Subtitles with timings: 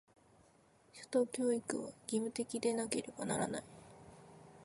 [0.95, 3.63] 初等教育は、義務的でなければならない。